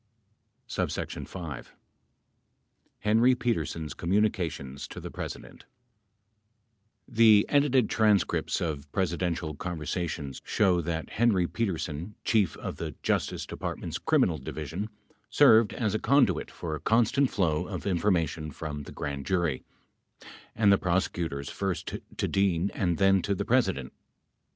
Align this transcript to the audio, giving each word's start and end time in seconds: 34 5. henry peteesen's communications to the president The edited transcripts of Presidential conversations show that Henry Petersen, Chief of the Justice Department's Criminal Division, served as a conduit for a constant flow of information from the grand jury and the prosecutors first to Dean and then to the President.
34 0.67 1.25
5. 1.25 1.73
henry 3.01 3.35
peteesen's 3.35 3.93
communications 3.93 4.87
to 4.87 4.99
the 4.99 5.11
president 5.11 5.65
The 7.07 7.45
edited 7.49 7.87
transcripts 7.87 8.61
of 8.61 8.91
Presidential 8.91 9.53
conversations 9.53 10.41
show 10.43 10.81
that 10.81 11.11
Henry 11.11 11.45
Petersen, 11.45 12.15
Chief 12.23 12.57
of 12.57 12.77
the 12.77 12.95
Justice 13.03 13.45
Department's 13.45 13.99
Criminal 13.99 14.39
Division, 14.39 14.89
served 15.29 15.71
as 15.71 15.93
a 15.93 15.99
conduit 15.99 16.49
for 16.49 16.73
a 16.73 16.79
constant 16.79 17.29
flow 17.29 17.67
of 17.67 17.85
information 17.85 18.49
from 18.49 18.81
the 18.81 18.91
grand 18.91 19.27
jury 19.27 19.61
and 20.55 20.71
the 20.71 20.79
prosecutors 20.79 21.51
first 21.51 21.93
to 22.17 22.27
Dean 22.27 22.71
and 22.73 22.97
then 22.97 23.21
to 23.21 23.35
the 23.35 23.45
President. 23.45 23.93